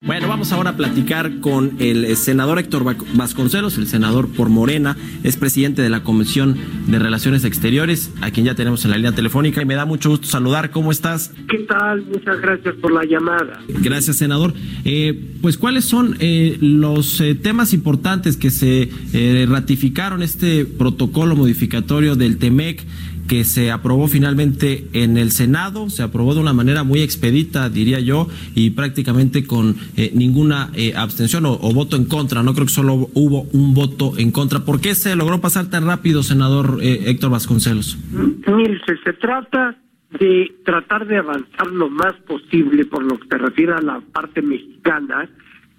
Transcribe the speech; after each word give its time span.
Bueno, 0.00 0.28
vamos 0.28 0.52
ahora 0.52 0.70
a 0.70 0.76
platicar 0.76 1.40
con 1.40 1.72
el 1.80 2.16
senador 2.16 2.60
Héctor 2.60 2.84
Vasconcelos, 3.14 3.78
el 3.78 3.88
senador 3.88 4.28
por 4.28 4.48
Morena, 4.48 4.96
es 5.24 5.36
presidente 5.36 5.82
de 5.82 5.90
la 5.90 6.04
Comisión 6.04 6.56
de 6.86 7.00
Relaciones 7.00 7.44
Exteriores, 7.44 8.12
a 8.20 8.30
quien 8.30 8.46
ya 8.46 8.54
tenemos 8.54 8.84
en 8.84 8.92
la 8.92 8.96
línea 8.96 9.10
telefónica 9.10 9.60
y 9.60 9.64
me 9.64 9.74
da 9.74 9.86
mucho 9.86 10.10
gusto 10.10 10.28
saludar. 10.28 10.70
¿Cómo 10.70 10.92
estás? 10.92 11.32
¿Qué 11.48 11.58
tal? 11.64 12.04
Muchas 12.06 12.40
gracias 12.40 12.76
por 12.76 12.92
la 12.92 13.04
llamada. 13.04 13.60
Gracias, 13.66 14.18
senador. 14.18 14.54
Eh, 14.84 15.20
pues, 15.42 15.58
¿cuáles 15.58 15.84
son 15.84 16.16
eh, 16.20 16.56
los 16.60 17.20
eh, 17.20 17.34
temas 17.34 17.72
importantes 17.72 18.36
que 18.36 18.50
se 18.50 18.90
eh, 19.12 19.46
ratificaron 19.50 20.22
este 20.22 20.64
protocolo 20.64 21.34
modificatorio 21.34 22.14
del 22.14 22.38
TEMEC? 22.38 22.86
que 23.28 23.44
se 23.44 23.70
aprobó 23.70 24.08
finalmente 24.08 24.88
en 24.94 25.18
el 25.18 25.30
Senado, 25.30 25.90
se 25.90 26.02
aprobó 26.02 26.34
de 26.34 26.40
una 26.40 26.54
manera 26.54 26.82
muy 26.82 27.02
expedita, 27.02 27.68
diría 27.68 28.00
yo, 28.00 28.26
y 28.54 28.70
prácticamente 28.70 29.44
con 29.44 29.76
eh, 29.96 30.10
ninguna 30.14 30.70
eh, 30.74 30.92
abstención 30.96 31.46
o, 31.46 31.56
voto 31.72 31.96
en 31.96 32.06
contra. 32.06 32.42
No 32.42 32.54
creo 32.54 32.66
que 32.66 32.72
solo 32.72 33.08
hubo 33.14 33.42
un 33.52 33.74
voto 33.74 34.12
en 34.18 34.30
contra. 34.30 34.60
¿Por 34.60 34.80
qué 34.80 34.94
se 34.94 35.14
logró 35.16 35.40
pasar 35.40 35.70
tan 35.70 35.86
rápido, 35.86 36.22
senador 36.22 36.78
eh, 36.82 37.04
Héctor 37.06 37.30
Vasconcelos? 37.30 37.98
Mire, 38.12 38.80
se 39.04 39.12
trata 39.14 39.76
de 40.18 40.54
tratar 40.64 41.06
de 41.06 41.18
avanzar 41.18 41.66
lo 41.66 41.90
más 41.90 42.14
posible 42.26 42.84
por 42.86 43.02
lo 43.02 43.18
que 43.18 43.28
se 43.28 43.38
refiere 43.38 43.72
a 43.72 43.80
la 43.82 44.00
parte 44.00 44.40
mexicana, 44.40 45.28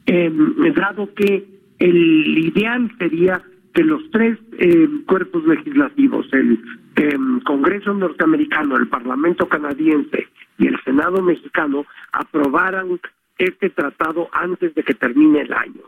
eh, 0.05 0.31
dado 0.75 1.13
que 1.13 1.45
el 1.79 2.37
ideal 2.37 2.91
sería 2.99 3.41
que 3.73 3.83
los 3.83 4.01
tres 4.11 4.37
eh, 4.59 4.87
cuerpos 5.05 5.45
legislativos, 5.45 6.27
el 6.33 6.59
eh, 6.95 7.17
Congreso 7.45 7.93
norteamericano, 7.93 8.77
el 8.77 8.87
Parlamento 8.87 9.47
canadiense 9.47 10.27
y 10.57 10.67
el 10.67 10.77
Senado 10.83 11.21
mexicano, 11.21 11.85
aprobaran 12.11 12.99
este 13.39 13.69
tratado 13.71 14.29
antes 14.31 14.75
de 14.75 14.83
que 14.83 14.93
termine 14.93 15.41
el 15.41 15.53
año. 15.53 15.81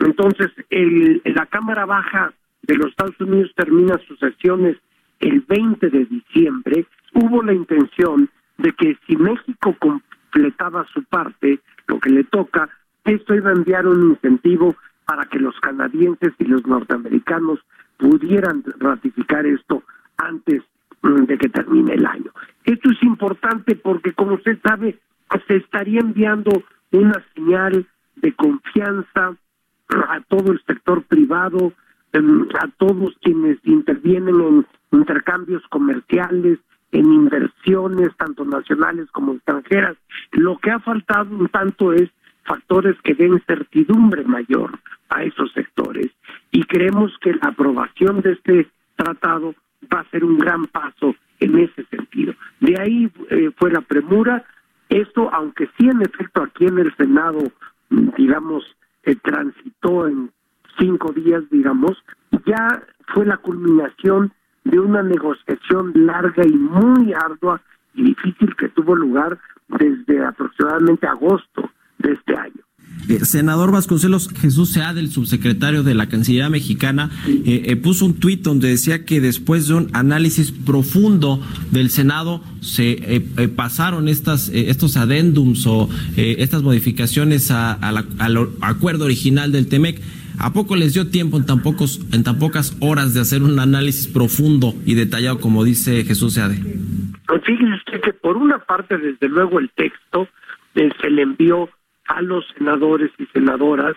Entonces, 0.00 0.50
el, 0.70 1.22
la 1.24 1.46
Cámara 1.46 1.86
Baja 1.86 2.32
de 2.62 2.76
los 2.76 2.88
Estados 2.88 3.20
Unidos 3.20 3.52
termina 3.54 3.98
sus 4.08 4.18
sesiones 4.18 4.76
el 5.20 5.40
20 5.42 5.90
de 5.90 6.04
diciembre. 6.06 6.86
Hubo 7.12 7.42
la 7.42 7.52
intención 7.52 8.28
de 8.58 8.72
que 8.72 8.96
si 9.06 9.16
México 9.16 9.76
completaba 9.78 10.86
su 10.92 11.04
parte, 11.04 11.60
lo 11.86 12.00
que 12.00 12.10
le 12.10 12.24
toca, 12.24 12.68
esto 13.04 13.34
iba 13.34 13.50
a 13.50 13.54
enviar 13.54 13.86
un 13.86 14.10
incentivo 14.10 14.74
para 15.04 15.24
que 15.26 15.38
los 15.38 15.58
canadienses 15.60 16.32
y 16.38 16.44
los 16.44 16.66
norteamericanos 16.66 17.60
pudieran 17.98 18.64
ratificar 18.78 19.46
esto 19.46 19.82
antes 20.16 20.62
de 21.02 21.38
que 21.38 21.48
termine 21.50 21.94
el 21.94 22.06
año. 22.06 22.30
Esto 22.64 22.90
es 22.90 23.02
importante 23.02 23.76
porque, 23.76 24.12
como 24.14 24.34
usted 24.34 24.58
sabe, 24.66 24.98
se 25.46 25.56
estaría 25.56 26.00
enviando 26.00 26.50
una 26.98 27.24
señal 27.34 27.86
de 28.16 28.32
confianza 28.32 29.36
a 29.88 30.20
todo 30.28 30.52
el 30.52 30.62
sector 30.66 31.02
privado, 31.04 31.72
a 32.12 32.68
todos 32.78 33.16
quienes 33.22 33.58
intervienen 33.64 34.40
en 34.40 34.66
intercambios 34.92 35.62
comerciales, 35.68 36.58
en 36.92 37.12
inversiones, 37.12 38.16
tanto 38.16 38.44
nacionales 38.44 39.10
como 39.10 39.34
extranjeras. 39.34 39.96
Lo 40.32 40.58
que 40.58 40.70
ha 40.70 40.78
faltado 40.78 41.34
un 41.34 41.48
tanto 41.48 41.92
es 41.92 42.08
factores 42.44 42.96
que 43.02 43.14
den 43.14 43.42
certidumbre 43.46 44.22
mayor 44.24 44.78
a 45.08 45.24
esos 45.24 45.52
sectores 45.52 46.10
y 46.50 46.62
creemos 46.64 47.12
que 47.20 47.32
la 47.32 47.48
aprobación 47.48 48.20
de 48.20 48.32
este 48.32 48.68
tratado 48.96 49.54
va 49.92 50.00
a 50.00 50.10
ser 50.10 50.24
un 50.24 50.38
gran 50.38 50.66
paso 50.66 51.14
en 51.40 51.58
ese 51.58 51.84
sentido. 51.84 52.34
De 52.60 52.80
ahí 52.80 53.10
eh, 53.30 53.50
fue 53.56 53.72
la 53.72 53.80
premura. 53.80 54.44
Esto, 54.94 55.28
aunque 55.32 55.68
sí 55.76 55.88
en 55.88 56.02
efecto 56.02 56.44
aquí 56.44 56.66
en 56.66 56.78
el 56.78 56.94
Senado, 56.94 57.40
digamos, 58.16 58.64
eh, 59.02 59.16
transitó 59.16 60.06
en 60.06 60.30
cinco 60.78 61.12
días, 61.12 61.42
digamos, 61.50 62.00
ya 62.46 62.80
fue 63.12 63.26
la 63.26 63.36
culminación 63.38 64.32
de 64.62 64.78
una 64.78 65.02
negociación 65.02 65.90
larga 65.96 66.46
y 66.46 66.52
muy 66.52 67.12
ardua 67.12 67.60
y 67.94 68.04
difícil 68.04 68.54
que 68.54 68.68
tuvo 68.68 68.94
lugar 68.94 69.36
desde 69.66 70.24
aproximadamente 70.24 71.08
agosto 71.08 71.68
de 71.98 72.12
este 72.12 72.36
año. 72.36 72.63
Eh, 73.08 73.24
senador 73.24 73.72
Vasconcelos 73.72 74.28
Jesús 74.40 74.70
Seade, 74.70 75.00
el 75.00 75.10
subsecretario 75.10 75.82
de 75.82 75.94
la 75.94 76.08
Cancillería 76.08 76.48
mexicana, 76.48 77.10
eh, 77.26 77.62
eh, 77.66 77.76
puso 77.76 78.06
un 78.06 78.14
tuit 78.14 78.42
donde 78.42 78.68
decía 78.68 79.04
que 79.04 79.20
después 79.20 79.68
de 79.68 79.74
un 79.74 79.90
análisis 79.92 80.52
profundo 80.52 81.40
del 81.70 81.90
Senado 81.90 82.42
se 82.60 82.92
eh, 82.92 83.48
pasaron 83.48 84.08
estas 84.08 84.48
estos 84.48 84.96
adendums 84.96 85.66
o 85.66 85.88
estas 86.16 86.62
modificaciones 86.62 87.50
a, 87.50 87.72
al 87.72 88.48
acuerdo 88.60 89.04
original 89.04 89.52
del 89.52 89.68
TEMEC. 89.68 90.00
¿A 90.38 90.52
poco 90.52 90.74
les 90.74 90.94
dio 90.94 91.08
tiempo 91.08 91.36
en 91.36 91.46
tan, 91.46 91.62
pocos, 91.62 92.00
en 92.12 92.24
tan 92.24 92.38
pocas 92.40 92.76
horas 92.80 93.14
de 93.14 93.20
hacer 93.20 93.42
un 93.44 93.60
análisis 93.60 94.08
profundo 94.08 94.74
y 94.84 94.94
detallado, 94.94 95.38
como 95.38 95.62
dice 95.62 96.04
Jesús 96.04 96.34
Seade? 96.34 96.56
Pues 97.26 97.42
usted 97.42 98.00
que 98.00 98.12
por 98.12 98.36
una 98.36 98.58
parte, 98.58 98.98
desde 98.98 99.28
luego, 99.28 99.60
el 99.60 99.70
texto 99.70 100.28
se 100.74 101.10
le 101.10 101.22
envió 101.22 101.68
a 102.08 102.22
los 102.22 102.44
senadores 102.56 103.10
y 103.18 103.26
senadoras 103.26 103.96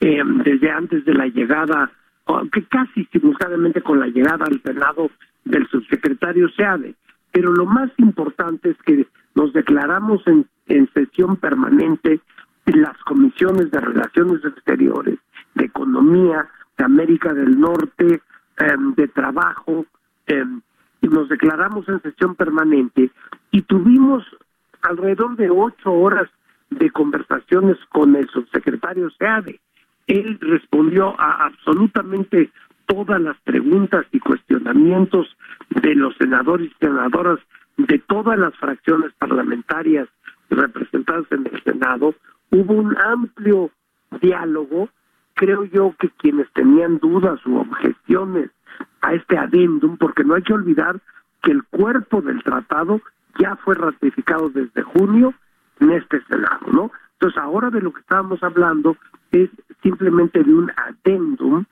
eh, 0.00 0.22
desde 0.44 0.70
antes 0.70 1.04
de 1.04 1.14
la 1.14 1.26
llegada, 1.26 1.90
aunque 2.26 2.64
casi 2.64 3.04
simultáneamente 3.06 3.82
con 3.82 4.00
la 4.00 4.06
llegada 4.06 4.44
al 4.44 4.60
Senado 4.62 5.10
del 5.44 5.66
subsecretario 5.68 6.48
Seade. 6.50 6.94
Pero 7.32 7.52
lo 7.52 7.66
más 7.66 7.90
importante 7.98 8.70
es 8.70 8.76
que 8.86 9.06
nos 9.34 9.52
declaramos 9.52 10.22
en, 10.26 10.46
sesión 10.94 11.36
permanente 11.36 12.20
en 12.66 12.82
las 12.82 12.96
comisiones 12.98 13.70
de 13.70 13.80
Relaciones 13.80 14.44
Exteriores, 14.44 15.18
de 15.54 15.64
Economía, 15.64 16.48
de 16.76 16.84
América 16.84 17.32
del 17.32 17.58
Norte, 17.58 18.20
eh, 18.58 18.76
de 18.96 19.08
Trabajo, 19.08 19.86
eh, 20.26 20.44
y 21.00 21.08
nos 21.08 21.28
declaramos 21.28 21.88
en 21.88 22.02
sesión 22.02 22.34
permanente 22.34 23.10
y 23.50 23.62
tuvimos 23.62 24.24
alrededor 24.82 25.36
de 25.36 25.50
ocho 25.50 25.92
horas 25.92 26.28
de 26.78 26.90
conversaciones 26.90 27.76
con 27.90 28.16
el 28.16 28.28
subsecretario 28.28 29.10
Seade. 29.10 29.60
Él 30.06 30.38
respondió 30.40 31.18
a 31.20 31.46
absolutamente 31.46 32.50
todas 32.86 33.20
las 33.20 33.38
preguntas 33.42 34.06
y 34.12 34.20
cuestionamientos 34.20 35.36
de 35.70 35.94
los 35.94 36.16
senadores 36.16 36.70
y 36.70 36.84
senadoras 36.84 37.38
de 37.76 37.98
todas 37.98 38.38
las 38.38 38.54
fracciones 38.56 39.12
parlamentarias 39.18 40.08
representadas 40.50 41.26
en 41.30 41.46
el 41.52 41.62
Senado. 41.62 42.14
Hubo 42.50 42.74
un 42.74 42.96
amplio 42.96 43.70
diálogo. 44.22 44.88
Creo 45.34 45.64
yo 45.64 45.94
que 45.98 46.08
quienes 46.08 46.50
tenían 46.52 46.98
dudas 46.98 47.44
u 47.46 47.58
objeciones 47.58 48.50
a 49.02 49.12
este 49.12 49.36
adendum, 49.36 49.96
porque 49.98 50.24
no 50.24 50.34
hay 50.34 50.42
que 50.42 50.54
olvidar 50.54 51.00
que 51.42 51.52
el 51.52 51.62
cuerpo 51.64 52.22
del 52.22 52.42
tratado 52.42 53.00
ya 53.38 53.56
fue 53.56 53.74
ratificado 53.74 54.48
desde 54.48 54.82
junio 54.82 55.34
en 55.80 55.90
este 55.92 56.22
Senado, 56.24 56.66
¿no? 56.72 56.90
Entonces, 57.14 57.38
ahora 57.38 57.70
de 57.70 57.80
lo 57.80 57.92
que 57.92 58.00
estábamos 58.00 58.42
hablando 58.42 58.96
es 59.32 59.50
simplemente 59.82 60.42
de 60.42 60.54
un 60.54 60.70
adendum 60.76 61.64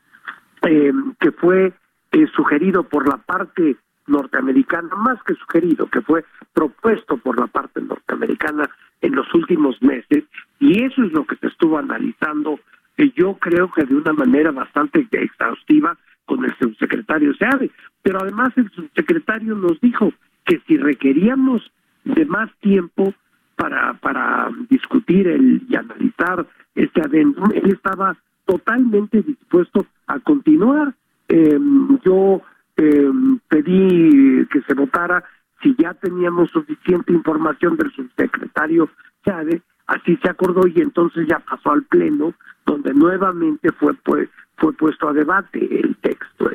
eh, 0.63 0.93
que 1.21 1.33
fue 1.33 1.73
eh, 2.13 2.27
sugerido 2.35 2.83
por 2.83 3.09
la 3.09 3.19
parte 3.19 3.77
norteamericana, 4.07 4.95
más 4.97 5.23
que 5.25 5.35
sugerido, 5.35 5.87
que 5.89 6.01
fue 6.01 6.25
propuesto 6.53 7.17
por 7.19 7.39
la 7.39 7.47
parte 7.47 7.81
norteamericana 7.81 8.69
en 9.01 9.15
los 9.15 9.33
últimos 9.35 9.81
meses, 9.83 10.25
y 10.59 10.83
eso 10.83 11.03
es 11.03 11.13
lo 11.13 11.27
que 11.27 11.37
se 11.37 11.49
estuvo 11.49 11.79
analizando, 11.79 12.59
eh, 12.97 13.13
yo 13.15 13.35
creo 13.35 13.71
que 13.71 13.85
de 13.85 13.95
una 13.95 14.13
manera 14.13 14.51
bastante 14.53 15.07
exhaustiva 15.11 15.97
con 16.25 16.45
el 16.45 16.57
subsecretario 16.59 17.35
Seade, 17.35 17.71
pero 18.03 18.21
además 18.21 18.51
el 18.57 18.71
subsecretario 18.71 19.55
nos 19.55 19.81
dijo 19.81 20.13
que 20.45 20.61
si 20.67 20.77
requeríamos 20.77 21.71
de 22.05 22.25
más 22.25 22.51
tiempo, 22.61 23.13
para, 23.57 23.95
para 23.95 24.51
discutir 24.69 25.27
el, 25.29 25.63
y 25.69 25.77
analizar 25.77 26.47
este 26.75 27.01
adendum, 27.01 27.51
él 27.55 27.73
estaba 27.73 28.17
totalmente 28.45 29.23
dispuesto 29.23 29.87
a 30.07 30.19
continuar. 30.21 30.95
Eh, 31.29 31.59
yo 32.05 32.43
eh, 32.77 33.11
pedí 33.49 34.47
que 34.47 34.61
se 34.63 34.75
votara 34.75 35.25
si 35.63 35.75
ya 35.79 35.95
teníamos 35.95 36.51
suficiente 36.51 37.13
información 37.13 37.77
del 37.77 37.91
subsecretario 37.93 38.89
SEADE, 39.25 39.63
así 39.87 40.17
se 40.23 40.29
acordó 40.29 40.67
y 40.67 40.81
entonces 40.81 41.27
ya 41.27 41.39
pasó 41.41 41.73
al 41.73 41.83
Pleno, 41.85 42.35
donde 42.67 42.93
nuevamente 42.93 43.73
fue, 43.73 43.95
pues, 43.95 44.29
fue 44.57 44.73
puesto 44.75 45.09
a 45.09 45.13
debate 45.13 45.81
el 45.81 45.97
texto. 45.97 46.51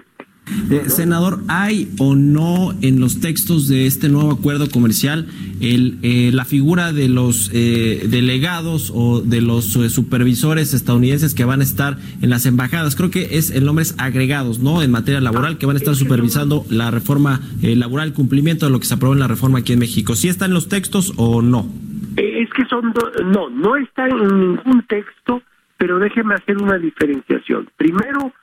Eh, 0.70 0.90
senador, 0.90 1.40
¿hay 1.48 1.90
o 2.00 2.16
no 2.16 2.74
en 2.82 3.00
los 3.00 3.20
textos 3.20 3.68
de 3.68 3.88
este 3.88 4.10
nuevo 4.10 4.32
acuerdo 4.32 4.70
comercial 4.70 5.28
eh, 5.60 6.32
la 6.34 6.46
figura 6.46 6.94
de 6.94 7.08
los 7.08 7.52
eh, 7.54 8.06
delegados 8.10 8.92
o 8.94 9.22
de 9.22 9.42
los 9.42 9.66
supervisores 9.66 10.74
estadounidenses 10.74 11.34
que 11.34 11.46
van 11.46 11.62
a 11.62 11.64
estar 11.64 11.98
en 12.22 12.30
las 12.30 12.46
embajadas? 12.46 12.96
Creo 12.96 13.12
que 13.12 13.38
es 13.38 13.52
el 13.52 13.66
nombre 13.66 13.84
es 13.84 13.96
agregados, 13.98 14.60
¿no? 14.60 14.82
En 14.84 14.92
materia 14.92 15.22
laboral, 15.22 15.58
que 15.58 15.66
van 15.66 15.76
a 15.76 15.80
estar 15.80 15.96
supervisando 15.96 16.66
la 16.70 16.92
reforma 16.92 17.42
laboral, 17.62 18.14
cumplimiento 18.14 18.66
de 18.66 18.72
lo 18.72 18.80
que 18.80 18.86
se 18.86 18.94
aprobó 18.94 19.14
en 19.14 19.20
la 19.20 19.28
reforma 19.28 19.60
aquí 19.60 19.74
en 19.74 19.80
México. 19.80 20.16
¿Sí 20.16 20.30
está 20.30 20.46
en 20.46 20.54
los 20.54 20.70
textos 20.70 21.14
o 21.18 21.42
no? 21.42 21.68
Es 22.18 22.50
que 22.54 22.66
son, 22.66 22.94
no, 23.26 23.50
no 23.50 23.76
está 23.76 24.08
en 24.08 24.40
ningún 24.40 24.84
texto, 24.88 25.42
pero 25.78 26.00
déjeme 26.00 26.36
hacer 26.36 26.58
una 26.62 26.78
diferenciación. 26.78 27.70
Primero, 27.78 28.34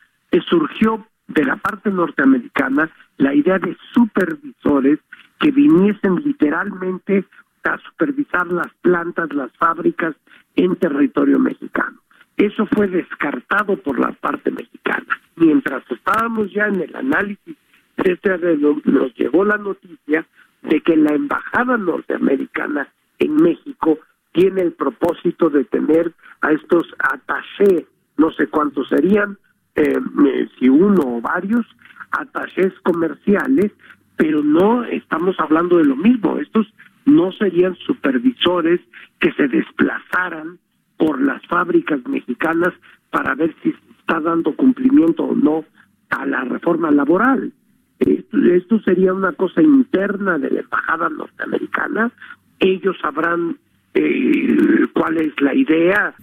surgió 0.48 1.06
de 1.28 1.44
la 1.44 1.56
parte 1.56 1.90
norteamericana 1.90 2.90
la 3.18 3.34
idea 3.34 3.58
de 3.58 3.76
supervisores 3.92 4.98
que 5.38 5.50
viniesen 5.50 6.16
literalmente 6.16 7.24
a 7.64 7.78
supervisar 7.78 8.46
las 8.48 8.68
plantas, 8.80 9.32
las 9.32 9.52
fábricas 9.58 10.16
en 10.56 10.74
territorio 10.76 11.38
mexicano. 11.38 11.98
Eso 12.36 12.66
fue 12.72 12.88
descartado 12.88 13.76
por 13.76 13.98
la 13.98 14.12
parte 14.12 14.50
mexicana. 14.50 15.06
Mientras 15.36 15.82
estábamos 15.90 16.52
ya 16.52 16.66
en 16.66 16.80
el 16.80 16.96
análisis 16.96 17.56
de 17.96 18.12
este 18.12 18.38
nos 18.84 19.14
llegó 19.16 19.44
la 19.44 19.58
noticia 19.58 20.26
de 20.62 20.80
que 20.80 20.96
la 20.96 21.14
embajada 21.14 21.76
norteamericana 21.76 22.88
en 23.18 23.36
México 23.36 23.98
tiene 24.32 24.62
el 24.62 24.72
propósito 24.72 25.50
de 25.50 25.64
tener 25.64 26.12
a 26.40 26.52
estos 26.52 26.86
attachés, 26.98 27.84
no 28.16 28.30
sé 28.32 28.46
cuántos 28.46 28.88
serían, 28.88 29.36
eh, 29.78 30.48
si 30.58 30.68
uno 30.68 31.02
o 31.04 31.20
varios 31.20 31.64
attachés 32.10 32.72
comerciales, 32.82 33.72
pero 34.16 34.42
no 34.42 34.84
estamos 34.84 35.38
hablando 35.38 35.78
de 35.78 35.84
lo 35.84 35.96
mismo. 35.96 36.38
Estos 36.38 36.66
no 37.06 37.32
serían 37.32 37.76
supervisores 37.76 38.80
que 39.20 39.32
se 39.32 39.48
desplazaran 39.48 40.58
por 40.96 41.20
las 41.22 41.40
fábricas 41.46 42.00
mexicanas 42.08 42.74
para 43.10 43.34
ver 43.34 43.54
si 43.62 43.74
está 44.00 44.20
dando 44.20 44.54
cumplimiento 44.56 45.24
o 45.24 45.34
no 45.34 45.64
a 46.10 46.26
la 46.26 46.42
reforma 46.44 46.90
laboral. 46.90 47.52
esto 48.00 48.80
sería 48.80 49.12
una 49.12 49.32
cosa 49.32 49.62
interna 49.62 50.38
de 50.38 50.50
la 50.50 50.60
embajada 50.60 51.08
norteamericana. 51.08 52.10
Ellos 52.58 52.96
sabrán 53.00 53.58
eh, 53.98 54.86
cuál 54.92 55.16
es 55.18 55.32
la 55.40 55.54
idea. 55.54 56.14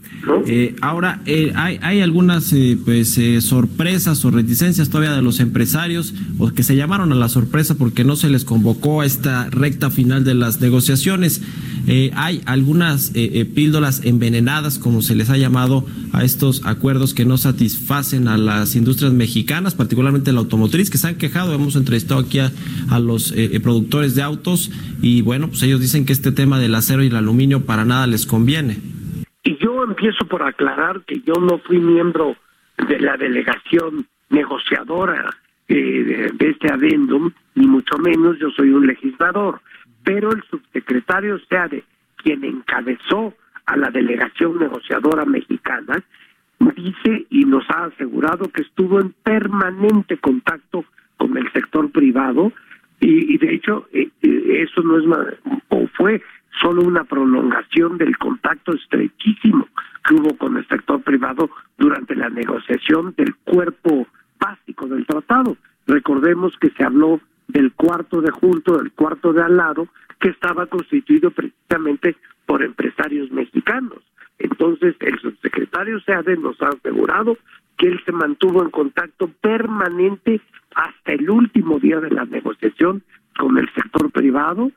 Eh, 0.48 0.76
ahora, 0.82 1.22
eh, 1.26 1.52
hay, 1.56 1.80
hay 1.82 2.02
algunas 2.02 2.52
eh, 2.54 2.78
pues 2.84 3.20
sorpresas 3.40 4.24
o 4.26 4.32
reticencias 4.32 4.90
todavía 4.90 5.16
de 5.16 5.22
los 5.22 5.40
empresarios 5.40 6.14
o 6.38 6.52
que 6.52 6.64
se 6.64 6.76
llamaron 6.76 7.12
a 7.12 7.16
la 7.16 7.30
sorpresa 7.30 7.76
porque 7.78 8.04
no 8.04 8.16
se 8.16 8.30
les 8.30 8.44
convocó 8.44 9.02
a 9.02 9.06
esta 9.06 9.50
recta 9.50 9.90
final 9.90 10.24
de 10.24 10.36
las 10.36 10.60
negociaciones. 10.62 11.42
Hay 12.14 12.42
algunas 12.46 13.12
píldoras 13.54 14.04
envenenadas, 14.06 14.80
como 14.80 15.02
se 15.02 15.16
les 15.16 15.30
ha 15.30 15.38
llamado 15.38 15.86
a 16.14 16.24
estos 16.24 16.66
acuerdos 16.66 17.14
que 17.14 17.26
no 17.26 17.38
satisfacen 17.38 18.28
a 18.28 18.38
las 18.38 18.76
industrias 18.76 19.14
mexicanas, 19.14 19.76
particularmente 19.76 20.32
la 20.32 20.40
automotriz, 20.40 20.90
que 20.90 20.98
se 20.98 21.08
han 21.08 21.16
quejado. 21.16 21.54
Hemos 21.54 21.76
entrevistado 21.76 22.22
aquí 22.22 22.40
a, 22.40 22.52
a 22.90 23.00
los 23.00 23.34
productores 23.62 24.16
de 24.16 24.22
autos 24.22 24.72
y 25.02 25.22
bueno, 25.22 25.48
pues 25.50 25.64
ellos 25.64 25.80
dicen 25.80 26.06
que 26.06 26.14
este 26.14 26.32
tema 26.32 26.60
del 26.60 26.76
acero 26.76 27.04
y 27.04 27.08
el 27.08 27.16
aluminio 27.16 27.66
para 27.66 27.86
nada 27.86 28.08
les 28.08 28.26
conviene. 28.26 28.78
Y 29.44 29.58
yo 29.58 29.84
empiezo 29.84 30.26
por 30.26 30.44
aclarar 30.44 31.02
que 31.06 31.22
yo 31.22 31.36
no 31.36 31.60
fui 31.60 31.80
miembro 31.80 32.36
de 32.90 33.00
la 33.00 33.16
delegación 33.16 34.08
negociadora 34.30 35.30
eh, 35.68 36.32
de, 36.34 36.50
este 36.50 36.72
adendum, 36.72 37.32
ni 37.56 37.68
mucho 37.68 37.98
menos 37.98 38.38
yo 38.40 38.50
soy 38.52 38.70
un 38.70 38.88
legislador, 38.88 39.62
pero 40.06 40.32
el 40.32 40.42
subsecretario 40.44 41.38
Seade, 41.50 41.84
quien 42.16 42.46
encabezó 42.46 43.34
a 43.66 43.76
la 43.76 43.90
delegación 43.90 44.60
negociadora 44.60 45.26
mexicana, 45.26 46.02
dice 46.76 47.26
y 47.30 47.44
nos 47.46 47.70
ha 47.70 47.86
asegurado 47.86 48.50
que 48.50 48.62
estuvo 48.62 49.02
en 49.02 49.14
permanente 49.24 50.18
contacto 50.18 50.86
con 51.18 51.38
el 51.38 51.52
sector 51.52 51.92
privado 51.92 52.54
y, 53.02 53.38
de 53.38 53.54
hecho 53.54 53.88
eh, 53.92 54.10
eh, 54.22 54.66
eso 54.70 54.82
no 54.82 54.98
es 54.98 55.38
o 55.70 55.88
fue 55.98 56.22
solo 56.62 56.84
una 56.84 57.04
prolongación 57.04 57.98
del 57.98 58.18
contacto 58.18 58.74
estrechísimo 58.74 59.68
que 60.06 60.16
hubo 60.16 60.38
con 60.38 60.56
el 60.58 60.68
sector 60.68 61.02
privado 61.02 61.50
durante 61.78 62.16
la 62.16 62.30
negociación 62.30 63.14
del 63.18 63.36
cuerpo 63.44 64.08
básico 64.40 64.88
del 64.88 65.06
tratado. 65.06 65.58
Recordemos 65.88 66.54
que 66.60 66.70
se 66.70 66.84
habló 66.84 67.20
del 67.56 67.72
cuarto 67.72 68.20
de 68.20 68.32
junto, 68.32 68.78
del 68.78 68.92
cuarto 68.92 69.32
de 69.32 69.42
al 69.42 69.56
lado, 69.56 69.88
que 70.20 70.28
estaba 70.28 70.66
constituido 70.66 71.32
precisamente 71.32 72.18
por 72.46 72.62
empresarios 72.62 73.32
mexicanos. 73.32 74.00
Entonces, 74.40 74.96
el 75.00 75.18
subsecretario 75.20 76.02
Seade 76.02 76.36
nos 76.36 76.62
ha 76.62 76.68
asegurado 76.68 77.38
que 77.78 77.88
él 77.88 78.02
se 78.06 78.12
mantuvo 78.12 78.62
en 78.62 78.72
contacto 78.72 79.30
permanente 79.40 80.42
hasta 80.76 81.14
el 81.14 81.30
último 81.30 81.80
día 81.80 82.02
de 82.02 82.10
la 82.10 82.26
negociación 82.26 83.04
con 83.40 83.58
el 83.58 83.70
sector 83.74 84.12
privado 84.12 84.72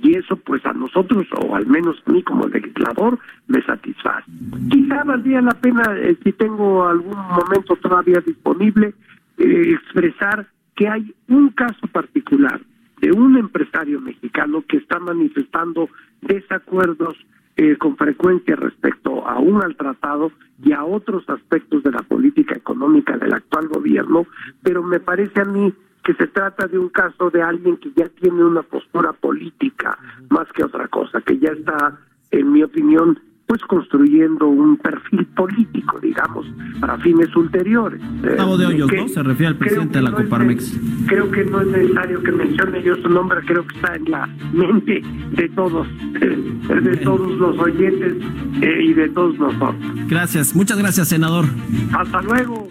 y 0.00 0.16
eso 0.16 0.36
pues 0.36 0.64
a 0.64 0.72
nosotros 0.72 1.26
o 1.38 1.54
al 1.54 1.66
menos 1.66 2.02
a 2.06 2.12
mí 2.12 2.22
como 2.22 2.48
legislador 2.48 3.18
me 3.46 3.62
satisface. 3.62 4.24
Quizá 4.70 5.04
valdría 5.04 5.42
la 5.42 5.52
pena 5.60 5.82
eh, 5.98 6.16
si 6.24 6.32
tengo 6.32 6.88
algún 6.88 7.18
momento 7.18 7.76
todavía 7.76 8.22
disponible 8.24 8.94
eh, 9.36 9.74
expresar 9.74 10.46
que 10.74 10.88
hay 10.88 11.14
un 11.28 11.50
caso 11.50 11.86
particular 11.88 12.60
de 13.00 13.10
un 13.12 13.36
empresario 13.36 14.00
mexicano 14.00 14.64
que 14.68 14.78
está 14.78 14.98
manifestando 14.98 15.88
desacuerdos 16.20 17.16
eh, 17.56 17.76
con 17.76 17.96
frecuencia 17.96 18.56
respecto 18.56 19.26
aún 19.28 19.62
al 19.62 19.76
tratado 19.76 20.32
y 20.64 20.72
a 20.72 20.84
otros 20.84 21.28
aspectos 21.28 21.82
de 21.82 21.90
la 21.90 22.02
política 22.02 22.54
económica 22.54 23.18
del 23.18 23.34
actual 23.34 23.68
gobierno, 23.68 24.26
pero 24.62 24.82
me 24.82 25.00
parece 25.00 25.40
a 25.40 25.44
mí 25.44 25.72
que 26.02 26.14
se 26.14 26.28
trata 26.28 26.66
de 26.66 26.78
un 26.78 26.88
caso 26.88 27.30
de 27.30 27.42
alguien 27.42 27.76
que 27.76 27.92
ya 27.94 28.08
tiene 28.08 28.44
una 28.44 28.62
postura 28.62 29.12
política 29.12 29.98
más 30.30 30.46
que 30.52 30.64
otra 30.64 30.88
cosa, 30.88 31.20
que 31.20 31.38
ya 31.38 31.50
está, 31.50 31.98
en 32.30 32.52
mi 32.52 32.62
opinión, 32.62 33.20
pues 33.52 33.60
construyendo 33.64 34.46
un 34.46 34.78
perfil 34.78 35.26
político, 35.36 36.00
digamos, 36.00 36.46
para 36.80 36.96
fines 37.00 37.36
ulteriores. 37.36 38.00
Gustavo 38.22 38.56
de 38.56 38.64
Hoyos, 38.64 38.90
¿no? 38.90 39.08
Se 39.08 39.22
refiere 39.22 39.48
al 39.48 39.56
presidente 39.56 39.98
de 39.98 40.04
la 40.04 40.12
Coparmex. 40.12 40.80
creo 41.06 41.30
que 41.30 41.44
no 41.44 41.60
es 41.60 41.66
necesario 41.66 42.22
que 42.22 42.32
mencione 42.32 42.82
yo 42.82 42.96
su 42.96 43.10
nombre, 43.10 43.40
creo 43.44 43.66
que 43.66 43.76
está 43.76 43.94
en 43.94 44.10
la 44.10 44.26
mente 44.54 45.02
de 45.32 45.48
todos, 45.50 45.86
de 46.12 46.96
todos 47.04 47.30
los 47.32 47.58
oyentes 47.58 48.14
eh, 48.62 48.84
y 48.84 48.94
de 48.94 49.10
todos 49.10 49.38
nosotros. 49.38 49.74
Gracias, 50.08 50.56
muchas 50.56 50.78
gracias, 50.78 51.08
senador. 51.08 51.44
Hasta 51.92 52.22
luego. 52.22 52.70